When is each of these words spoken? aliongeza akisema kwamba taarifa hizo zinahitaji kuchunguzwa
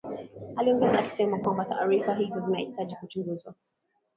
aliongeza 0.55 0.99
akisema 0.99 1.39
kwamba 1.39 1.65
taarifa 1.65 2.13
hizo 2.15 2.39
zinahitaji 2.39 2.95
kuchunguzwa 2.95 3.55